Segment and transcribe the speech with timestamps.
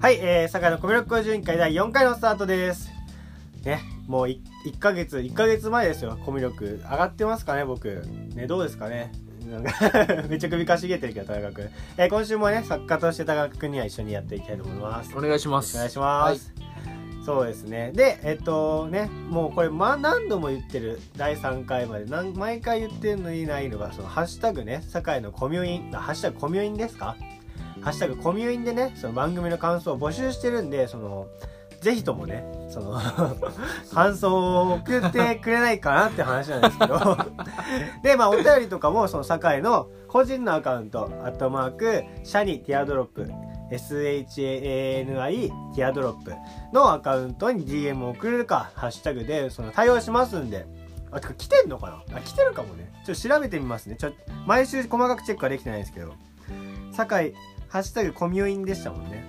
[0.00, 2.88] はい、えー、坂のコミュ力向上委員会第4回のスタートです。
[3.66, 6.80] ね、もう 1, 1ヶ月、1ヶ月前ですよ、コミュ力。
[6.82, 8.02] 上がってますかね、僕。
[8.34, 9.12] ね、どうですかね。
[9.46, 9.72] なんか
[10.30, 11.68] めっちゃ首かしげてるけど、田中君。
[11.98, 15.14] えー、今週もね、作家として田中君には一緒にやっていきたいと思います。
[15.14, 15.76] お願いします。
[15.76, 16.50] お願いします。
[17.26, 17.92] そうですね。
[17.94, 27.16] で、えっとね、もうこれ、まあ、何度も言ってる、第3回まで、なん毎回言ってるのにないのが、その、ハッシュタグね、堺のコミュイン、あハッシュタグコミュインですか
[27.82, 31.28] ハッシュタグコミュインでね、その番組の感想を募集してるんで、その、
[31.80, 33.00] ぜひともね、その、
[33.94, 37.16] 感想を送ってくれないかなって話なんですけど、
[38.04, 43.30] で、まあ、お便りとかも、その、堺の個人のアカウント、アットマーク、シャニティアドロップ、
[43.70, 46.34] SHANI ティアドロップ
[46.72, 50.66] のアカウントに DM を送れるか、ハッシュタグでその対応しますんで。
[51.12, 52.18] あ、てか来てんのかな？
[52.18, 52.92] あ、来てるかもね。
[53.04, 53.96] ちょっと調べてみますね。
[53.96, 54.12] ちょ、
[54.46, 56.14] 毎週細かくチェックはできてないんですけど。
[56.92, 57.34] 酒井、
[57.70, 59.24] ハッシュタグコミュインでしたもんね。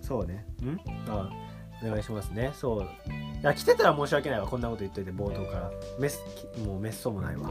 [0.00, 0.46] そうね。
[0.62, 0.80] ん？
[1.08, 1.30] あ
[1.84, 2.50] お願いしますね。
[2.54, 2.82] そう。
[2.82, 2.86] い
[3.42, 4.46] や、来てたら申し訳ないわ。
[4.46, 5.70] こんなこと言っといて、冒頭から。
[5.98, 6.20] メス、
[6.66, 7.50] もうメッソもないわ。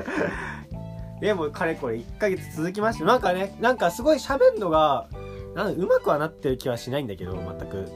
[1.20, 5.06] でも、かれこれ1ヶ月続きまして、なんかね、なんかすごい喋るのが、
[5.54, 7.88] なんうまくはなってる気はしないんだけど、全く。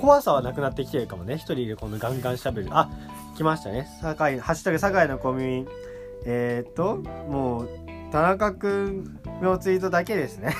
[0.00, 1.34] 怖さはなくなってきてるかもね。
[1.34, 2.68] 一人でこのガンガン喋る。
[2.70, 2.90] あ、
[3.36, 3.88] 来ましたね。
[4.00, 5.68] 酒井、ハッシュタグ酒井のコミュイン。
[6.26, 6.96] えー、っと、
[7.28, 10.54] もう、田中くんのツイートだけですね。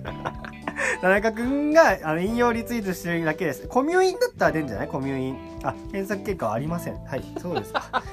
[1.00, 3.66] 田中くんがあの引用リツイートしてるだけです。
[3.66, 4.88] コミュインだったら出るんじゃない？
[4.88, 5.38] コミュイン。
[5.62, 7.02] あ、検索結果はありません。
[7.04, 7.80] はい、そうですか。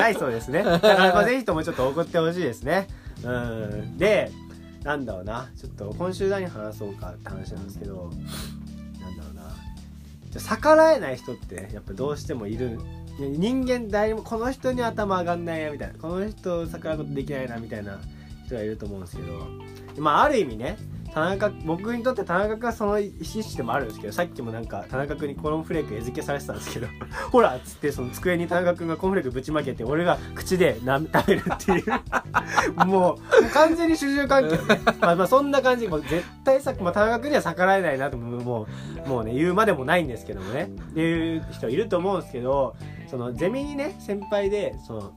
[0.00, 0.62] はい、そうですね。
[0.64, 2.88] だから、まあ、ぜひともちょっと送ってほしいですね。
[3.22, 3.98] うん。
[3.98, 4.32] で、
[4.82, 5.50] なんだろうな。
[5.58, 8.10] ちょっと今週何話そうかって話なんですけど、
[8.98, 9.42] なんだろうな。
[10.30, 12.80] じゃ逆らえない人ってやっぱどうしてもいる。
[13.28, 15.98] 人間誰もこの人に頭上がんないなみたいな。
[15.98, 17.98] この人逆らうことできないなみたいな
[18.46, 19.46] 人がいると思うんですけど、
[19.98, 20.76] まあある意味ね、
[21.12, 26.86] 田中僕にとって田中君はその意思でもあるんですけどさっきもなんか田中君にコーンフレーク餌付けされてたんですけど。
[27.30, 31.84] ほらっつってその机に田中君がコーンフレークぶちまけて俺が口でな食べるっていう。
[32.76, 34.80] もうもう完全に主従関係ね。
[35.00, 35.88] まあまあそんな感じ。
[35.88, 38.66] もう絶対さ、まあ、田中君には逆らえないなとも
[39.04, 40.70] うもうね言うまでもないんですけどもね。
[40.90, 42.76] っていう人いると思うんですけど
[43.10, 45.12] そのゼミにね先輩でその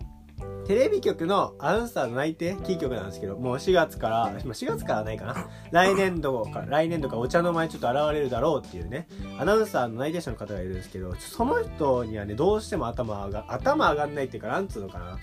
[0.65, 5.49] テレビ局のアナウンサーの内定キー局なんですけど、もう4月から、4月からないかな。
[5.71, 15.19] 来年度か、来年度かお茶の前ちょっと現れるだろうっていうね、アナウンサーの内定者の方がいるんですけど、その人にはね、どうしても頭上が、頭上がんないっていうか、なんつうのかな。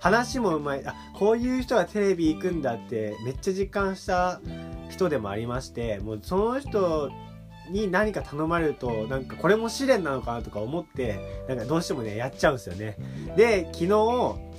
[0.00, 4.40] 話もうまい、あ、こういう人がテレビ行くんだって、めっちゃ実感した
[4.88, 7.10] 人でもありまして、もうその人
[7.70, 11.18] に何か頼まれると、なんかこれも試練なのかなとか思って、
[11.48, 12.96] なんかどうしてもね、やっちゃうんですよね。
[13.36, 13.88] で、昨日、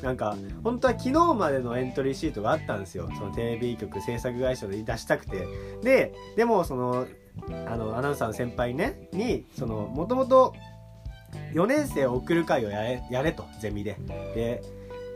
[0.01, 3.09] なんか、本当は昨日までのエントリーシートがあったんですよ。
[3.17, 5.45] そのテレビ局制作会社で出したくて。
[5.83, 7.05] で、でもその、
[7.67, 10.53] あの、アナウンサーの先輩ね、に、その、もともと
[11.53, 13.97] 4年生を送る会をやれ、やれと、ゼミで。
[14.35, 14.61] で、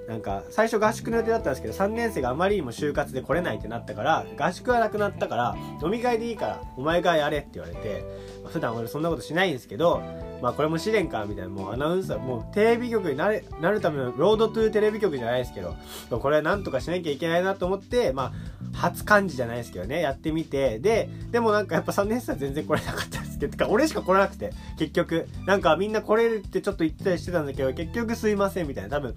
[0.07, 8.03] なんか、最初合宿の予定だったんですけど、3年生があまりにも就活で来れないってなったから、合宿はなくなったから、飲み会でいいから、お前がやれって言われて、
[8.51, 10.01] 普段俺そんなことしないんですけど、
[10.41, 15.75] まあこれも試練か、みたいな、もうアナウンサー、もうテレビ局になれなるためのロードトゥーテレビ局じゃないですけど、
[16.09, 29.15] これはなんとかしなきゃいけないなと思って、まあ、初漢字じゃないですけどね、やってみて、で、でもなんかやっぱ3年生は全然来れなかったんですけど、か俺しか来れなくて、結局、なんかみんな来れるってちょっと言ってたりしてたんだけど、結局すいませんみたいな、多分、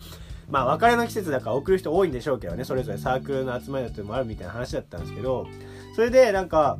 [0.49, 5.47] まあ別れの季節だから送る人多いんでしょうけどね、それぞれサークルの集まりだってもあるみたいな話だったんですけど、
[5.95, 6.79] それでなんか、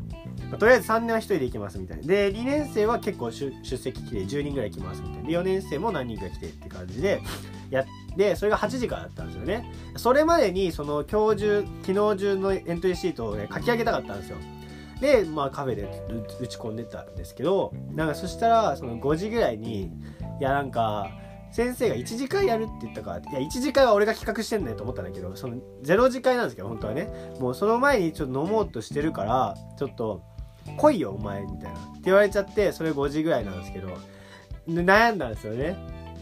[0.59, 2.03] とりあえず3年は1人で行きますみたいな。
[2.05, 5.29] で、2年生は結構出席来て10人ぐらい来ますみたいな。
[5.29, 7.21] で、4年生も何人か来てって感じで、
[7.71, 9.73] やって、それが8時からだったんですよね。
[9.97, 14.37] それまでに、その今日中、昨日中のエントリーシートをね、書き上げたかったんですよ。
[15.01, 15.89] で、まあカフェで
[16.41, 19.91] 打ち込んでたんですけど、なんかそしたら、その5時ぐらいに、い
[20.41, 21.11] やなんか、
[21.53, 27.09] 先生が1次会やるって言ったから、いや、1次会は俺が企画してんだよと思ったんだけど、その0次会なんですけど、本当はね。
[27.41, 30.23] もうその前にちょっと飲もうとしてるから、ちょっと、
[30.77, 31.79] 来いよ、お前、みたいな。
[31.79, 33.89] って言われちゃって、それ5時ぐらいなんですけど、
[34.69, 35.77] 悩んだんですよね。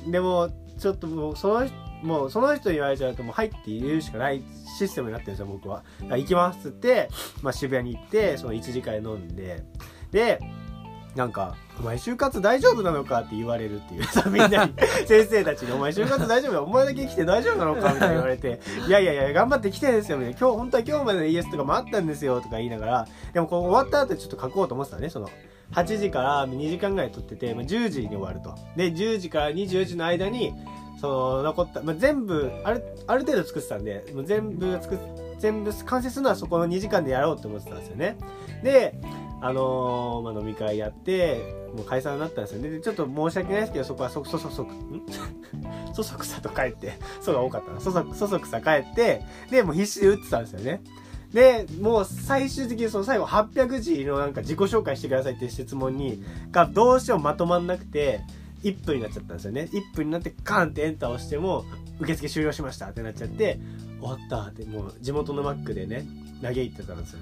[0.07, 4.43] でも、ちょっともう、その人、もうその人に言われちゃうともう入って入れるしかない
[4.79, 5.83] システムになってるんですよ僕は。
[6.11, 7.09] 行きますつって、
[7.41, 9.65] まあ、渋谷に行ってその1次会飲んで
[10.13, 10.39] で
[11.15, 14.75] なんか「お前就活大丈夫なのか?」って言われるっていうさみんなに
[15.07, 25.29] 先生たちに「お前就活大丈夫だお前だけ来て大丈夫なのか?」みたいな言われて「いやいやいや頑張って来てですよ」みたいな「今日本当は今日までの ES とかもあったんですよ」とか言いながらでもこう終わった後ちょっと書こうと思ってたねその
[25.73, 30.53] 8時から2時間ぐらい撮ってて、まあ、10時に終わるとで10時から24時の間に
[31.01, 34.99] その残った、まあ、全部あるある程度作ってたんでもう全部作っ
[35.39, 38.17] 全部完成するのはそこの2時間でやろうって思ってたんですよね
[38.63, 38.95] で
[39.47, 42.71] あのー、まあ、飲み会やってもう解散になったんですよね。
[42.71, 45.03] でちょっと申し訳ないですけどそこはそそそそん？
[45.93, 47.81] そそくさと帰ってそが多かったな。
[47.81, 50.81] そそそそくさ帰ってでもう必死で打ってたんですよね。
[51.35, 58.21] で、もう最終的にその最後800字のなんか自己紹介してくださいっていう質問に、がどうしてもまとまんなくて、
[58.63, 59.69] 1分になっちゃったんですよね。
[59.73, 61.65] 1分になってカーンってエンターをしても、
[61.99, 63.59] 受付終了しましたってなっちゃって、
[64.01, 66.07] 終わったってもう地元のマックでね、
[66.45, 67.21] 嘆いてたんですよ。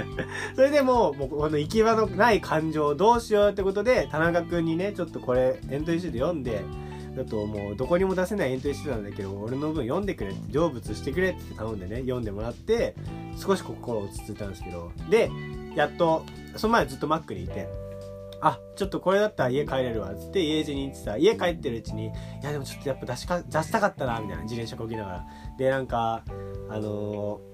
[0.56, 6.62] それでもう、もうこの行き場のない感情をどうしようってことで、田中君にね、ちょっとこれエントリーシート読んで、
[7.16, 12.96] だともうどこにも出せないエントリーしてたんだけど俺の分読んでくれって成仏してくれって頼んでね読んでもらって
[13.38, 15.30] 少し心落ち着いたんですけどで
[15.76, 16.24] やっと
[16.56, 17.68] その前ずっとマックにいて
[18.40, 22.10] あちょっとこれだったら家帰れるわっつって家路に行ってた家帰ってるうちにい
[22.42, 25.26] やでもちょっとやっぱ出しか出したかったなみたいな自転車こぎながら
[25.56, 26.22] でなんか
[26.68, 27.53] あのー、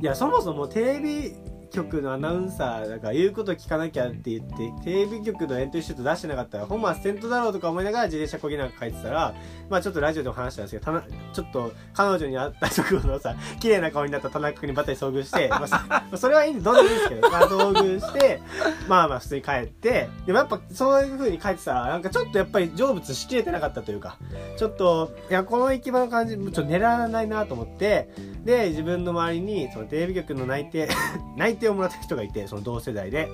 [0.00, 1.34] いやそもそもテレビ
[1.76, 9.34] 局のアナウンサーだから言うこと聞かなきゃって言ってテレビ局のエントリーシュート出してなかったら本末転倒だろうとか思いながら自転車こぎながら書いてたら
[9.68, 11.02] まあちょっとラジオでも話したんですけど
[11.32, 15.66] ちょっと彼女に会った直後のさ綺麗な顔になった田中君にばったり遭遇して、 ま
[16.12, 18.40] あ、それはいいんでどうでもいいですけど、まあ、遭遇して
[18.88, 24.16] まあまあ普通に帰ってでもやっぱそういう風に書いてたらなんかちょっとやっぱり成仏しきれてなかったというか
[24.56, 28.08] ちょっといやこの行き場の感じちょっと狙わないなと思って
[28.46, 30.88] で自分の周りにそのテレビ局の内定
[31.36, 33.28] 内定をもらった人がいてその同世代で。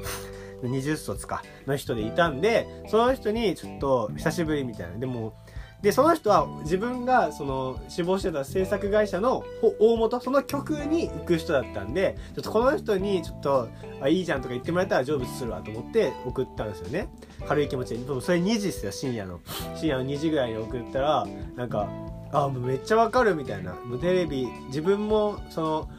[0.62, 4.96] 20卒かの人でいたんでその人にちょっと久しぶりみたいな。
[4.96, 5.34] でも
[5.82, 9.42] でその人は自分がその志望してた制作会社の
[9.80, 13.68] 大元その曲に行く人だったんでちょっとこの人にちょっと
[14.00, 17.08] あいいじゃんとか言ってもらえたら成仏するわと思って送ったんですよね。
[17.48, 18.04] 軽い気持ちで。
[18.04, 19.40] でもそれ2時ですよ深夜の。
[19.74, 21.26] 深夜の2時ぐらいに送ったら
[21.56, 21.88] なんか
[22.32, 23.74] あもうめっちゃわかるみたいな。
[23.74, 25.90] もうテレビ自分もその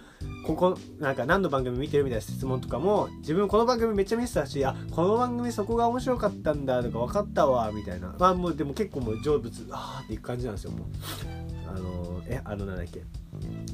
[0.45, 8.15] ここなんか何の番組見てるみたいな質問とかも自分この番組めっちゃ見てたしあこの番組そこが面白かったんだとか分かったわみたいな。
[8.19, 11.42] まあもうでも結構もう成仏ああっていく感じなんですよもう。
[11.67, 13.01] あのえあのなんだっけ？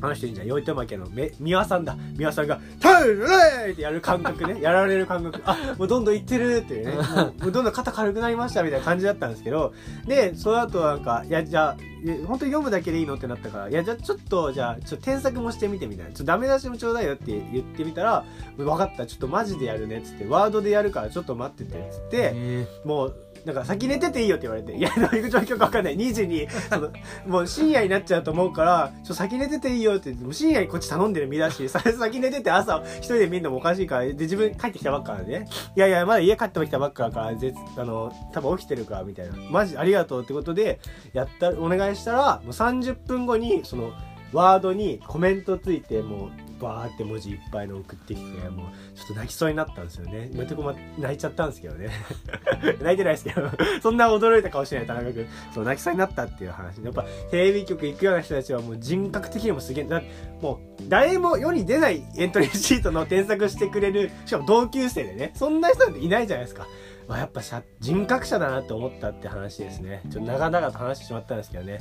[0.01, 1.05] あの人いいんじゃんよいとまけの。
[1.09, 1.97] め三輪さんだ。
[2.17, 3.27] 三輪さんが「タイルレ
[3.69, 4.61] イ!」ってやる感覚ね。
[4.61, 5.41] やられる感覚。
[5.45, 6.93] あもうどんどんいってるっていうね。
[7.41, 9.73] もうどんどん肩軽くなりましたみたいな感じだったんですけど。
[10.07, 11.77] でその後なんかいやじゃあ
[12.25, 16.11] 本当に読むだけでいいのってなったからいやじゃあちょっとじゃあちょっと添削もしてみてみたいな。
[16.11, 18.23] ちょっとダメ出しもちょうだいよって言ってみたら
[18.55, 19.05] 分かった。
[19.05, 23.15] ちょっとマジでやるねっつってワードでやるからちょっと待っててっつってもう
[23.45, 25.97] なんか先寝てていいよって言われて、いや、どういう状況かわかんない。
[25.97, 26.89] 2時に、その、
[27.27, 35.47] もう深夜になっちゃうと思うから、ちょ、先寝てていいよってって、もう深夜にこっち頼んでる身だし、先寝てて朝一人で見るのもおかしいから、で、自分帰ってきたばっかなんでね。
[35.75, 39.33] いやいや、まだ家帰ってきたばっかだから、ぜあの、多分起きてるから、みたいな。
[39.49, 40.79] マジありがとうってことで、
[41.13, 43.91] やった、お願いしたら、もう30分後に、その、
[44.31, 51.89] ワードにコメントついて、もう、バーって文字いっぱいの送ってきてもうちょっと泣きそうになったんですよね今とこま泣いちゃったんですけどね
[52.81, 53.49] 泣いてないですけど
[53.81, 60.01] そんな驚いた顔しない田中君そう泣きそうになったっていう話やっぱテレビ局行くような人たちはもう人格的にもすげえだ
[60.41, 66.67] もう誰も世に出ないエントリーシートの添削してくれるしかも同級生でねそんな人なんていないじゃないですか
[67.09, 67.41] ま、やっぱ
[67.79, 70.03] 人格者だなって思ったって話ですね。
[70.11, 71.79] ちょっと長々と話してしまったんですけどね。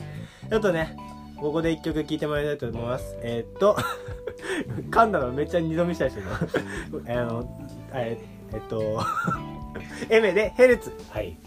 [0.48, 0.96] ちょっとね、
[1.40, 3.16] ここで一曲聴いてもらいたいと思います。
[3.22, 3.76] えー、っと、
[4.90, 6.24] 噛んだのめっちゃ二度見したいですよ。
[7.08, 9.00] あの、えー、えっと、
[10.10, 10.92] エメでヘルツ。
[11.10, 11.38] はい。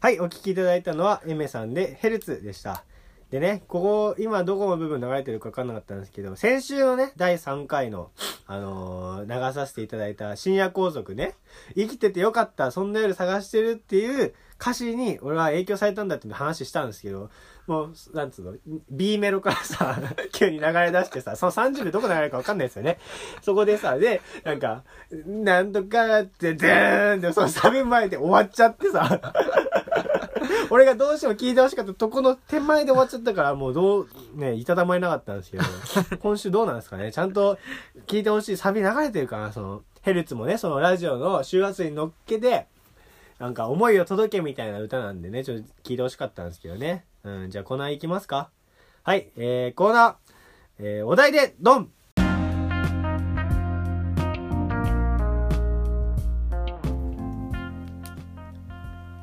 [0.00, 2.84] はい、お聴きいただいたのはエメさんでヘルツでした。
[3.30, 8.10] でね、ここ、今どこの部分流れてるか分かんなかったんですけど、先週のね、第3回の、
[8.46, 11.34] あのー、流させていただいた深夜皇族ね、
[11.76, 17.30] 生きててよかった、そんな夜探してるっていう歌詞に俺は影響されたんだっていう話したんですけど、
[17.66, 18.54] もう、なんつうの、
[18.90, 20.00] B メロからさ、
[20.32, 22.98] 急に流れ出してさ、その30秒どこ流れるか分かんないですよね。
[23.42, 24.84] そこでさ、で、なんか、
[25.26, 29.20] なんとかって、でーんって、そのサビ前で終わっちゃってさ、
[30.70, 35.64] 俺がどうしても聞いてほしかったとこの手前で終わっちゃったから、もうどう、ね、いたたまれなかったんですけど、
[36.20, 37.12] 今週どうなんですかね？
[37.12, 37.58] ちゃんと
[38.06, 38.56] 聞いてほしい。
[38.56, 42.66] サビ流れてるかなその、ヘルツもね、そのラジオの周波数に乗っけて、
[43.38, 47.04] なんか思いを届けみたいな歌なんでね、ちょっと聞いてほしかったんですけどね。
[47.24, 48.50] うん、じゃあコーナー行きますか？
[49.04, 50.14] はい、えー、コーナー、
[50.80, 51.90] えー、お題で、ドン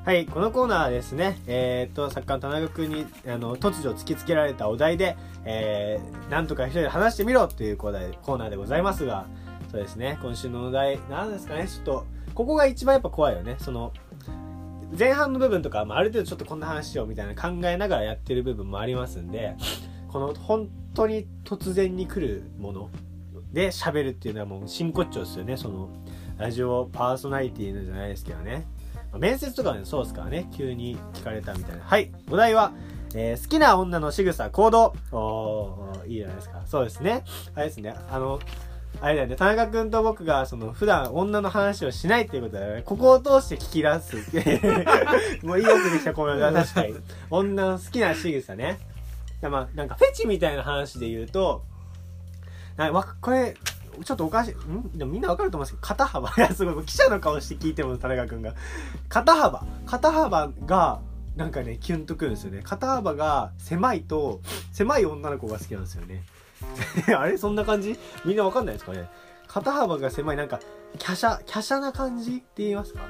[0.05, 9.25] はい、このコーナーはですね、えー、っと、作家の田中君に、あの、突如突きつけられたお題で、えー、なんとか一人で話してみろというコーナーコーナーでございますが、
[9.71, 13.55] そうですね、今週のお題、何ですかね、ちょっと、ここが一番やっぱ怖いよね。
[13.57, 13.93] その、
[14.95, 19.55] 前半の部分とか、まあ、ある程度ちょっとこんな話しようみたいな考えながらやってる部分もありますんで
[20.07, 22.89] この本当に突然に来るもの
[23.51, 25.89] で喋るっていうのはもう真骨頂ですよねその
[26.37, 28.67] ラジオパーソナリティのじゃないですけどね、
[29.19, 30.49] 面接とかねそうですからね。
[30.55, 31.83] 急に聞かれたみたいな。
[31.83, 32.11] はい。
[32.29, 32.71] お題は
[33.17, 34.93] えー、好きな女の仕草行動。
[35.11, 36.61] おーいいじゃないですか。
[36.65, 37.23] そうですね。
[37.55, 37.95] あれですね。
[38.09, 38.39] あの
[39.01, 42.81] あれだよね、田中君と僕が、その、普段女の話をしないっていうことだよね。
[42.83, 44.15] ここを通して聞き出す。
[45.45, 46.95] もういいよくできたコメントは確かに。
[47.29, 48.79] 女の好きな仕草ね。
[49.41, 51.63] まあ、なんかフェチみたいな話で言うと、
[52.77, 53.55] なわこれ、
[54.03, 54.53] ちょっとおかしい。
[54.53, 54.91] ん？
[54.97, 56.29] でもみんなわかると思うんですけど、肩幅。
[56.37, 56.85] いや、すごい。
[56.85, 58.53] 記者の顔して聞いても、田中君が。
[59.09, 59.65] 肩幅。
[59.85, 60.99] 肩幅が、
[61.35, 62.61] なんかね、キュンとくるんですよね。
[62.63, 66.23] 肩幅が狭いと、狭い女の子が好きなんですよね。
[67.15, 67.37] あれ？
[67.37, 67.97] そんな感じ？
[68.25, 69.09] みんなわかんないですかね？
[69.47, 70.59] 肩幅が狭い、なんか、
[70.99, 73.01] 華奢、華奢な感じって言いますか？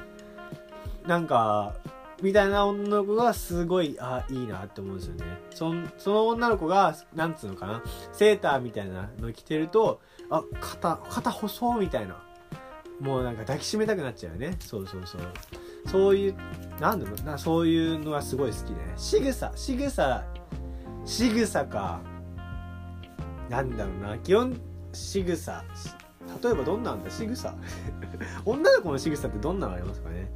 [1.06, 1.74] なんか、
[2.22, 5.24] みたいな女の子がすごい、あ、いいなって思うんですよね。
[5.50, 10.00] そその女の子が、なんつうのかな、セーターみたいなの着てると、
[10.30, 12.22] あ、肩、肩細みたいな。
[13.00, 14.56] もうなんか抱きしめたくなっちゃうよね。
[14.60, 15.20] そうそうそう。
[15.86, 16.34] そういう、
[16.80, 18.92] なんだろうな、そういうのはすごい好きでね。
[18.96, 20.24] 仕草、仕草、
[21.04, 22.00] 仕草か。
[23.48, 24.58] なんだろうな、基本、
[24.92, 25.62] 仕草。
[26.42, 27.10] 例えばどんなんだ？
[27.10, 27.54] 仕草
[28.44, 30.28] 女の子の仕草ってどんなのありますかね？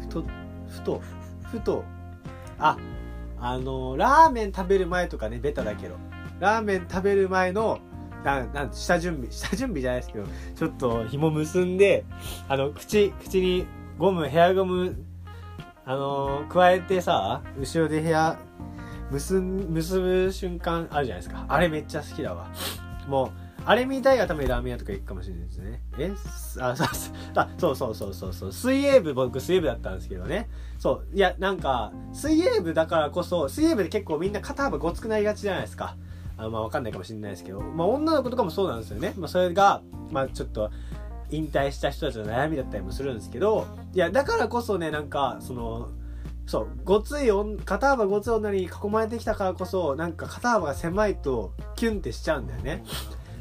[0.00, 0.24] ふと、
[0.68, 1.02] ふと、
[1.52, 1.84] ふと、
[2.58, 2.76] あ、
[3.38, 5.96] あの、ラーメン食べる前とかね、ベタだけど、
[6.40, 7.78] ラーメン食べる前の、
[8.26, 12.04] ななん下準備、下準備じゃないですけど、ちょっと紐結んで、
[12.48, 13.66] あの、口、口に
[13.98, 14.96] ゴム、ヘアゴム、
[15.84, 18.38] あのー、加えてさ、後ろでヘア、
[19.12, 21.46] 結結ぶ瞬間あるじゃないですか。
[21.48, 22.50] あれめっちゃ好きだわ。
[23.06, 23.30] もう、
[23.64, 25.82] あれ見たいがためにラーメン屋とか行くかもしれないですね。
[25.98, 26.12] え？
[26.60, 28.52] あ、そうそうそうそうそう。
[28.52, 30.48] 水泳部、僕水泳部だったんですけどね。
[30.78, 31.16] そう。
[31.16, 35.96] いや、なんか、水泳部だからこそ、水泳部で結構みんな肩幅ごつくなりがちじゃないですか。
[36.36, 39.14] あまあわかんないかもしれないですけど、まあ女の子とかもそうなんですよね。
[39.16, 40.70] まあそれが、まあちょっと、
[41.30, 45.88] 引退した人たちの悩みだったりもするんですけど、いや、だからこそね、なんか、その、
[46.46, 47.30] そう、ごつい
[47.64, 52.84] 肩幅ごつい女に囲まれてきたからこそ、なんか肩幅が狭いと、キュンってしちゃうんだよね。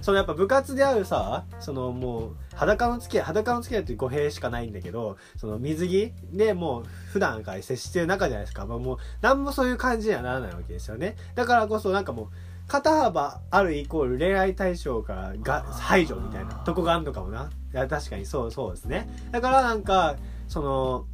[0.01, 8.65] そのやっぱ部活であるさ、そのもう、裸の付き合い、裸の付き合いって語弊しかないんだけど、その水着でもう普段から接してる中じゃないですか。
[8.65, 11.15] まあもう、なんもそういう感じにはならないわけですよね。
[11.33, 12.27] だからこそなんかもう、
[12.67, 17.50] 肩幅あるイコール恋愛対象からが排除みたいなとこがあるのかもな。
[17.74, 19.07] いや、確かにそうそうですね。
[19.31, 20.15] だからなんか、
[20.48, 21.05] その、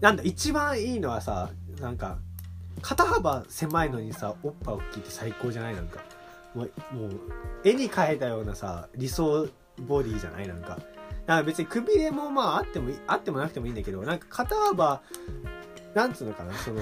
[0.00, 1.50] なんだ、一番いいのはさ、
[1.80, 2.18] なんか、
[2.82, 5.74] 肩幅狭いのにさ、おっぱい大きいって最高じゃない？
[5.76, 6.00] なんか。
[6.54, 7.10] もう、もう、
[7.64, 9.48] 絵に描いたようなさ、理想
[9.86, 10.48] ボディじゃない？
[10.48, 10.68] なんか。
[10.68, 10.80] だか
[11.26, 15.02] ら別にくびれもまああってもあってもなくてもいいんだけど、なんか肩幅、
[15.94, 16.80] なんつうのかな、その、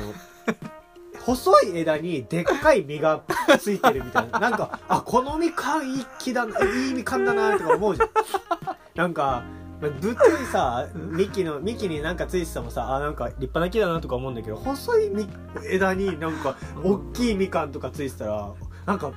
[1.27, 3.23] 細い枝にでっかい実が
[3.59, 4.39] ついてるみたいな。
[4.39, 8.09] なんか、あ、このみかんいい木だな、いいみかんだな、とか思うじゃん。
[8.95, 9.43] なんか、
[9.81, 10.15] ぶっとい
[10.53, 15.11] さ、幹の、幹になんかついてたもさ、あ、なんか立派な木だなとか思うんだけど、細い
[15.69, 18.53] 枝になんか、大きいみかんとかついてたら、
[18.87, 19.11] なんか、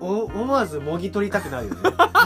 [0.00, 1.80] お思わずもぎ取りたくなるよね。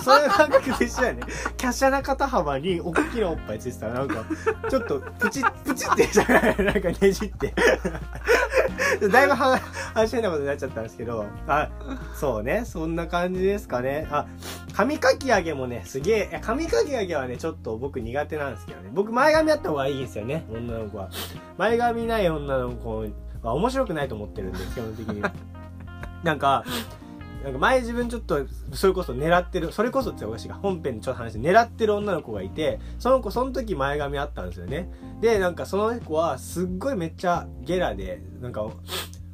[0.04, 1.22] そういう感覚で一緒やね。
[1.58, 4.26] 華奢な肩幅に大きなおっぱいついてたらなんか、
[4.68, 6.56] ちょっとプチ、プチってじゃない？
[6.58, 7.54] なんかねじって。
[9.10, 11.68] だいぶ話変なことになっちゃったんですけど、あ、
[12.14, 14.06] そうね、そんな感じですかね。
[14.10, 14.26] あ、
[14.72, 18.90] 髪かき上げもね、すげえ、髪かき上げはね、ちょっと僕苦手なんですけどね。
[18.92, 21.10] 僕前髪あった方がいいんですよね、女の子は。
[21.58, 23.04] 前髪ない女の子
[23.42, 25.22] は面白くないと思ってるんで、基本的に。
[26.22, 26.64] なんか、
[27.42, 34.90] なんか前自分ちょっと、それこそ狙ってる、それこそっておかしいが、本編でちょっと話して狙ってる女の子がいて、その子その時前髪あったんですよね。
[35.20, 38.70] で、なんかその子はすっごいめっちゃゲラで、なんか、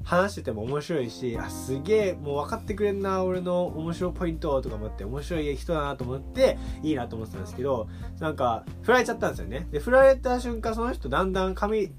[0.09, 7.89] 話してても面白いし、あ、すげえ、もう分かってくれんな、俺の面白いポイントとか思って、面白い人だなと思って、いいなと思ってたんですけど、
[8.19, 9.69] なんか、振られちゃったんですよね。
[9.71, 11.93] で、振られた瞬間、その人だんだん髪、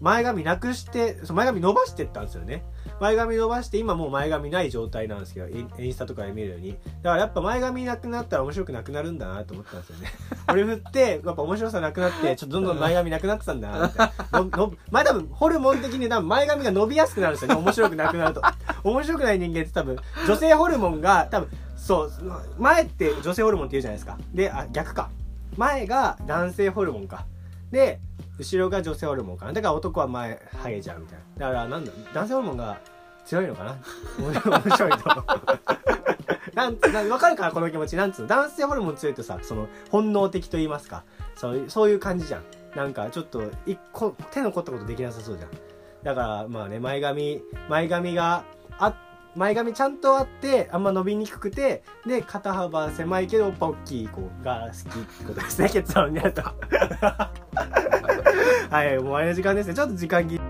[0.00, 2.64] 前髪なくして、前髪伸ばしてったんですよね。
[3.00, 6.72] 前髪伸ばして、今もう前髪ない状態なんですけど、インスタとかで見るように。
[7.02, 10.08] だからやっぱ前髪なくなったら面白くなくなるんだなと思ったんですよね。
[10.48, 14.40] 俺振って、やっぱ面白さなくなって、ちょっとどんどん前髪なくなってたんだな、みたいな。
[14.40, 17.60] のの前多分、ホルモン的に多分前髪が伸びやすくなるんですよね。
[17.60, 18.42] 面白くなくなると。
[18.84, 22.12] 面白くない人間って多分、女性ホルモンが多分、そう、
[22.58, 24.18] 前って女性ホルモンって言うじゃないですか。
[24.32, 25.10] で、あ、逆か。
[25.56, 27.26] 前が男性ホルモンか。
[27.70, 28.00] で、
[28.38, 29.52] 後ろが女性ホルモンかな。
[29.52, 31.46] だから男は前、ハゲちゃうみたいな。
[31.48, 32.78] だからなんだ、男性ホルモンが
[33.24, 33.76] 強いのかな
[34.18, 35.24] 面白いと。
[36.54, 37.96] なんつ、わかるかなこの気持ち。
[37.96, 38.28] なんつうの？
[38.28, 41.04] 男性ホルモン強いとさ、その、本能的と言いますか。
[41.36, 42.42] そういう、そういう感じじゃん。
[42.74, 45.50] なんかちょっと一個手の凝ったことできなさそうじゃん
[46.04, 48.44] だからまあね前髪前髪が
[48.78, 56.42] あって前髪ちゃんとあってあんま伸びにくくてで肩幅狭いけどおっぱ大きい子が好きってことですね結論になると。
[58.70, 59.74] はいもうあれの時間ですね。
[59.74, 60.40] ちょっと時間切り。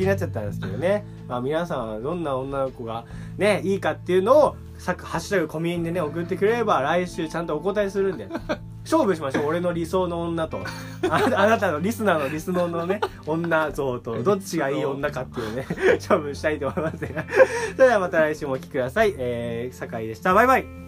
[0.00, 3.04] 気になっちゃったんですけどね、まあ、皆さんはどんな女の子が
[3.36, 8.28] ねいいかっていうのをさハッシュタグコミュニでね送ってくれれば来週ちゃんとお答えするんで
[8.90, 9.46] 勝負しましょう。
[9.46, 10.64] 俺の理想の女と。
[11.08, 14.20] ああなたのリスナーのリスナーのね女像と。
[14.24, 17.24] どっちがいい女かっていうね勝負したいと思いますが。
[17.76, 19.14] それではまた来週もお聴きください。
[19.16, 20.34] えー、酒井でした。
[20.34, 20.79] バイバイ